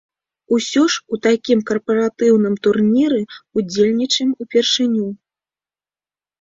[0.55, 3.21] Усё ж у такім карпаратыўным турніры
[3.61, 5.07] ўдзельнічаем ўпершыню.